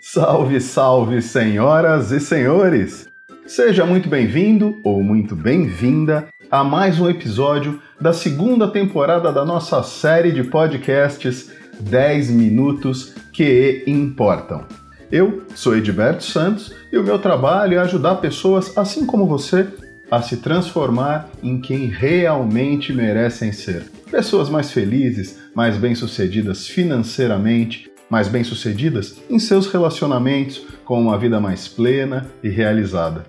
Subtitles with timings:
[0.00, 3.08] Salve, salve, senhoras e senhores!
[3.46, 9.82] Seja muito bem-vindo ou muito bem-vinda a mais um episódio da segunda temporada da nossa
[9.82, 14.66] série de podcasts 10 Minutos que Importam.
[15.10, 19.68] Eu sou Edberto Santos e o meu trabalho é ajudar pessoas assim como você
[20.10, 23.84] a se transformar em quem realmente merecem ser.
[24.10, 31.66] Pessoas mais felizes, mais bem-sucedidas financeiramente, mais bem-sucedidas em seus relacionamentos, com uma vida mais
[31.66, 33.24] plena e realizada.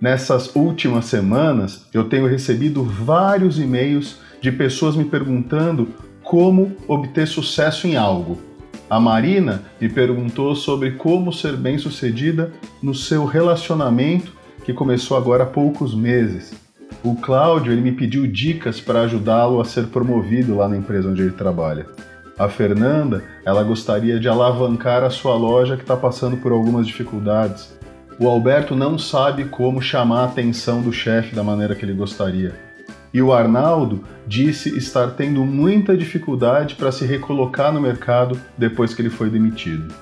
[0.00, 5.88] Nessas últimas semanas, eu tenho recebido vários e-mails de pessoas me perguntando
[6.22, 8.40] como obter sucesso em algo.
[8.88, 12.50] A Marina me perguntou sobre como ser bem-sucedida
[12.82, 14.32] no seu relacionamento
[14.64, 16.54] que começou agora há poucos meses.
[17.04, 21.20] O Cláudio ele me pediu dicas para ajudá-lo a ser promovido lá na empresa onde
[21.20, 21.84] ele trabalha.
[22.38, 27.76] A Fernanda, ela gostaria de alavancar a sua loja que está passando por algumas dificuldades.
[28.16, 32.54] O Alberto não sabe como chamar a atenção do chefe da maneira que ele gostaria.
[33.12, 39.02] E o Arnaldo disse estar tendo muita dificuldade para se recolocar no mercado depois que
[39.02, 39.92] ele foi demitido.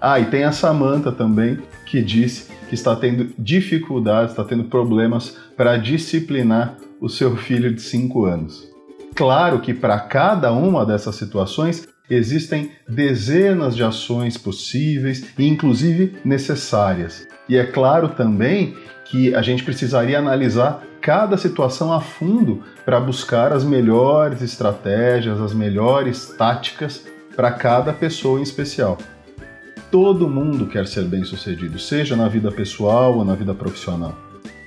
[0.00, 5.36] Ah, e tem a Samantha também, que disse que está tendo dificuldades, está tendo problemas
[5.56, 8.75] para disciplinar o seu filho de 5 anos.
[9.16, 17.26] Claro que para cada uma dessas situações existem dezenas de ações possíveis e inclusive necessárias.
[17.48, 23.54] E é claro também que a gente precisaria analisar cada situação a fundo para buscar
[23.54, 28.98] as melhores estratégias, as melhores táticas para cada pessoa em especial.
[29.90, 34.14] Todo mundo quer ser bem-sucedido, seja na vida pessoal ou na vida profissional.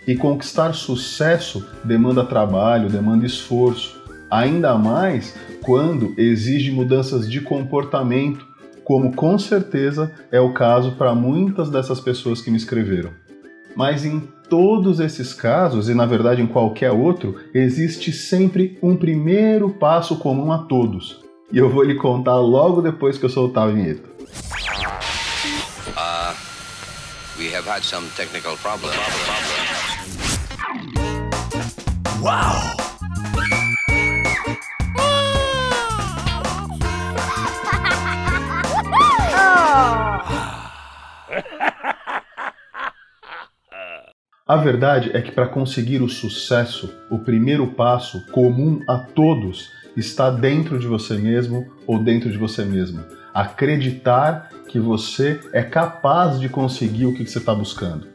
[0.08, 3.98] E conquistar sucesso demanda trabalho, demanda esforço
[4.30, 8.48] ainda mais quando exige mudanças de comportamento,
[8.84, 13.12] como com certeza é o caso para muitas dessas pessoas que me escreveram.
[13.76, 14.20] Mas em
[14.50, 20.52] todos esses casos, e na verdade em qualquer outro, existe sempre um primeiro passo comum
[20.52, 21.22] a todos.
[21.52, 24.10] E eu vou lhe contar logo depois que eu soltar a vinheta.
[25.95, 26.34] Uh,
[27.38, 28.95] we have had some technical problems.
[32.22, 32.79] Wow!
[44.49, 50.32] A verdade é que para conseguir o sucesso, o primeiro passo comum a todos está
[50.32, 53.05] dentro de você mesmo ou dentro de você mesma.
[53.32, 58.08] Acreditar que você é capaz de conseguir o que você está buscando.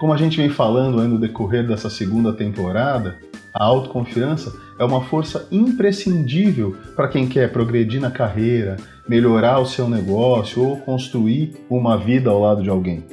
[0.00, 3.16] Como a gente vem falando no decorrer dessa segunda temporada,
[3.54, 8.78] a autoconfiança é uma força imprescindível para quem quer progredir na carreira,
[9.08, 13.06] melhorar o seu negócio ou construir uma vida ao lado de alguém.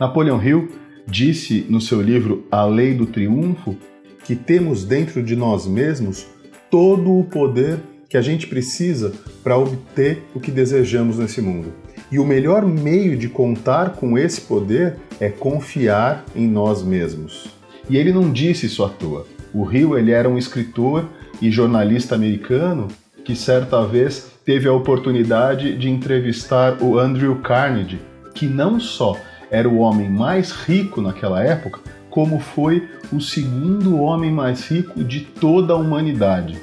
[0.00, 3.76] Napoleão Hill disse no seu livro A Lei do Triunfo
[4.24, 6.26] que temos dentro de nós mesmos
[6.70, 7.78] todo o poder
[8.08, 11.72] que a gente precisa para obter o que desejamos nesse mundo.
[12.10, 17.48] E o melhor meio de contar com esse poder é confiar em nós mesmos.
[17.88, 19.26] E ele não disse isso à toa.
[19.52, 21.08] O Rio ele era um escritor
[21.40, 22.88] e jornalista americano
[23.24, 28.00] que certa vez teve a oportunidade de entrevistar o Andrew Carnegie,
[28.34, 29.16] que não só
[29.54, 35.20] era o homem mais rico naquela época, como foi o segundo homem mais rico de
[35.20, 36.58] toda a humanidade.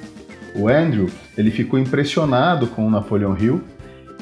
[0.54, 3.62] O Andrew ele ficou impressionado com o Napoleão Hill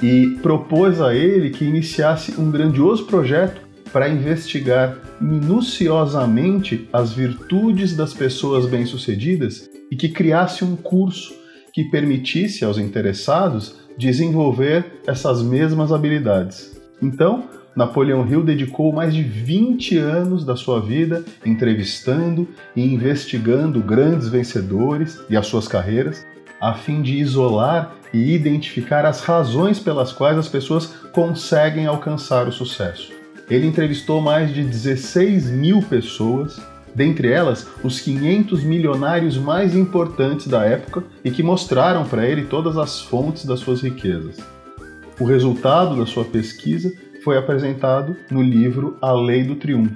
[0.03, 3.59] e propôs a ele que iniciasse um grandioso projeto
[3.91, 11.33] para investigar minuciosamente as virtudes das pessoas bem-sucedidas e que criasse um curso
[11.73, 16.79] que permitisse aos interessados desenvolver essas mesmas habilidades.
[17.01, 24.27] Então, Napoleão Hill dedicou mais de 20 anos da sua vida entrevistando e investigando grandes
[24.27, 26.25] vencedores e as suas carreiras,
[26.59, 32.51] a fim de isolar e identificar as razões pelas quais as pessoas conseguem alcançar o
[32.51, 33.11] sucesso.
[33.49, 36.61] Ele entrevistou mais de 16 mil pessoas,
[36.93, 42.77] dentre elas os 500 milionários mais importantes da época e que mostraram para ele todas
[42.77, 44.37] as fontes das suas riquezas.
[45.19, 46.93] O resultado da sua pesquisa
[47.29, 49.93] foi apresentado no livro A Lei do Triunfo.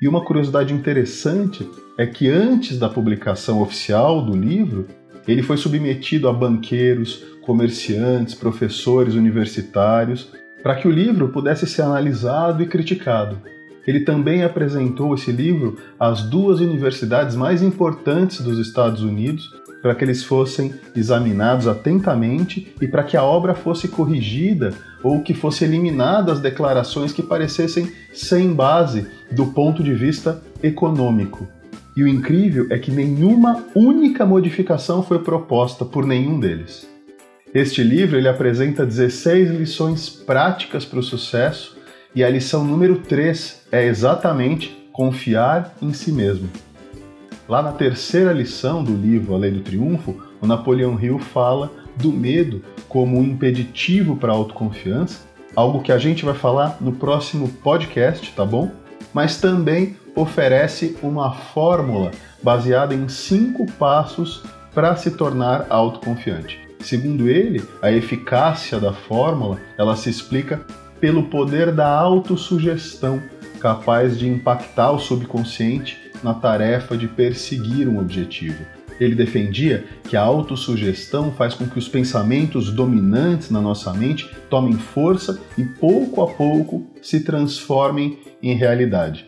[0.00, 4.86] E uma curiosidade interessante é que antes da publicação oficial do livro,
[5.26, 10.30] ele foi submetido a banqueiros, comerciantes, professores universitários,
[10.62, 13.42] para que o livro pudesse ser analisado e criticado.
[13.84, 19.50] Ele também apresentou esse livro às duas universidades mais importantes dos Estados Unidos
[19.82, 25.34] para que eles fossem examinados atentamente e para que a obra fosse corrigida ou que
[25.34, 31.46] fosse eliminadas declarações que parecessem sem base do ponto de vista econômico.
[31.96, 36.86] E o incrível é que nenhuma única modificação foi proposta por nenhum deles.
[37.54, 41.76] Este livro ele apresenta 16 lições práticas para o sucesso
[42.14, 46.50] e a lição número 3 é exatamente confiar em si mesmo.
[47.48, 52.10] Lá na terceira lição do livro A Lei do Triunfo, o Napoleão Hill fala do
[52.10, 55.20] medo como um impeditivo para a autoconfiança,
[55.54, 58.72] algo que a gente vai falar no próximo podcast, tá bom?
[59.14, 62.10] Mas também oferece uma fórmula
[62.42, 64.42] baseada em cinco passos
[64.74, 66.58] para se tornar autoconfiante.
[66.80, 70.60] Segundo ele, a eficácia da fórmula ela se explica
[71.00, 73.22] pelo poder da autossugestão,
[73.60, 78.64] capaz de impactar o subconsciente na tarefa de perseguir um objetivo.
[78.98, 84.74] Ele defendia que a autossugestão faz com que os pensamentos dominantes na nossa mente tomem
[84.74, 89.26] força e pouco a pouco se transformem em realidade.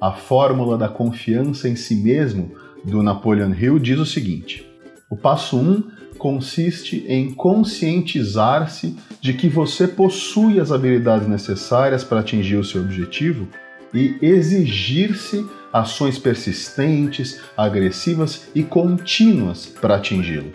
[0.00, 2.52] A fórmula da confiança em si mesmo
[2.84, 4.66] do Napoleon Hill diz o seguinte:
[5.08, 5.84] o passo 1 um
[6.18, 13.46] consiste em conscientizar-se de que você possui as habilidades necessárias para atingir o seu objetivo
[13.94, 15.46] e exigir-se
[15.80, 20.52] ações persistentes, agressivas e contínuas para atingi-lo.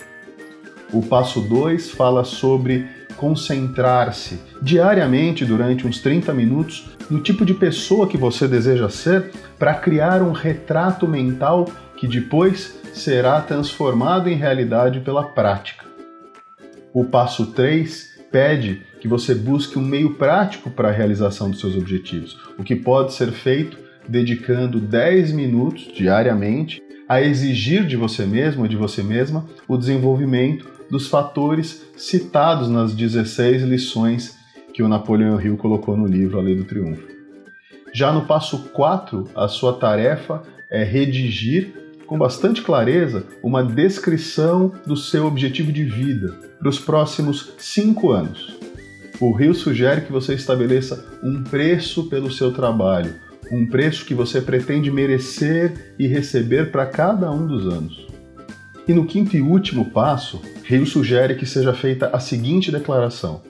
[0.91, 8.07] O passo 2 fala sobre concentrar-se diariamente durante uns 30 minutos no tipo de pessoa
[8.07, 14.99] que você deseja ser para criar um retrato mental que depois será transformado em realidade
[15.01, 15.85] pela prática.
[16.93, 21.75] O passo 3 pede que você busque um meio prático para a realização dos seus
[21.75, 28.63] objetivos, o que pode ser feito dedicando 10 minutos diariamente a exigir de você mesmo
[28.63, 34.37] ou de você mesma o desenvolvimento dos fatores citados nas 16 lições
[34.73, 37.07] que o Napoleão Hill colocou no livro A Lei do Triunfo.
[37.93, 41.73] Já no passo 4, a sua tarefa é redigir
[42.07, 48.57] com bastante clareza uma descrição do seu objetivo de vida para os próximos cinco anos.
[49.19, 53.15] O Rio sugere que você estabeleça um preço pelo seu trabalho,
[53.51, 58.07] um preço que você pretende merecer e receber para cada um dos anos.
[58.87, 63.41] E no quinto e último passo, Rio sugere que seja feita a seguinte declaração: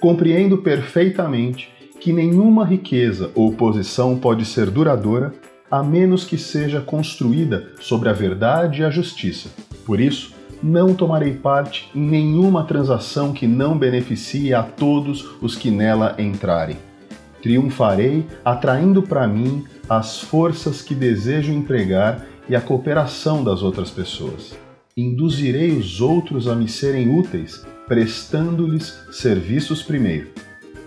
[0.00, 5.32] Compreendo perfeitamente que nenhuma riqueza ou posição pode ser duradoura
[5.70, 9.48] a menos que seja construída sobre a verdade e a justiça.
[9.86, 15.70] Por isso, não tomarei parte em nenhuma transação que não beneficie a todos os que
[15.70, 16.76] nela entrarem.
[17.44, 24.56] Triunfarei atraindo para mim as forças que desejo empregar e a cooperação das outras pessoas.
[24.96, 30.28] Induzirei os outros a me serem úteis, prestando-lhes serviços primeiro.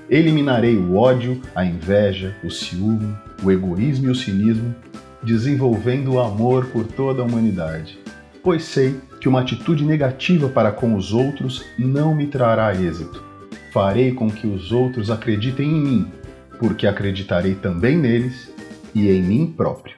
[0.09, 4.73] Eliminarei o ódio, a inveja, o ciúme, o egoísmo e o cinismo,
[5.21, 7.99] desenvolvendo o amor por toda a humanidade.
[8.41, 13.23] Pois sei que uma atitude negativa para com os outros não me trará êxito.
[13.71, 16.11] Farei com que os outros acreditem em mim,
[16.59, 18.51] porque acreditarei também neles
[18.93, 19.95] e em mim próprio.